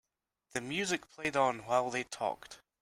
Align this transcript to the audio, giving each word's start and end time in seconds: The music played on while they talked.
The 0.53 0.61
music 0.61 1.11
played 1.11 1.37
on 1.37 1.59
while 1.67 1.91
they 1.91 2.05
talked. 2.05 2.57